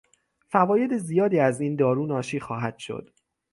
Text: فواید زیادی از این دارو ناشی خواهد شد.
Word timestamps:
فواید 0.47 0.97
زیادی 0.97 1.39
از 1.39 1.61
این 1.61 1.75
دارو 1.75 2.05
ناشی 2.07 2.39
خواهد 2.39 2.77
شد. 2.77 3.09